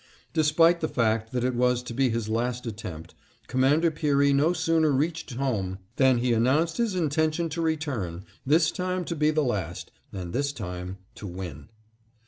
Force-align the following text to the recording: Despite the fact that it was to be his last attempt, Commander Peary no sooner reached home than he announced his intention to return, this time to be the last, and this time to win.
Despite 0.33 0.79
the 0.81 0.87
fact 0.87 1.31
that 1.31 1.43
it 1.43 1.53
was 1.53 1.83
to 1.83 1.93
be 1.93 2.09
his 2.09 2.27
last 2.27 2.65
attempt, 2.65 3.13
Commander 3.45 3.91
Peary 3.91 4.33
no 4.33 4.51
sooner 4.51 4.89
reached 4.89 5.35
home 5.35 5.77
than 5.97 6.17
he 6.17 6.33
announced 6.33 6.77
his 6.77 6.95
intention 6.95 7.49
to 7.49 7.61
return, 7.61 8.25
this 8.43 8.71
time 8.71 9.05
to 9.05 9.15
be 9.15 9.29
the 9.29 9.43
last, 9.43 9.91
and 10.11 10.33
this 10.33 10.53
time 10.53 10.97
to 11.13 11.27
win. 11.27 11.69